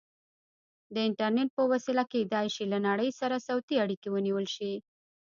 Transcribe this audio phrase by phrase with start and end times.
[0.93, 4.71] د انټرنیټ په وسیله کیدای شي له نړۍ سره صوتي اړیکې ونیول شي.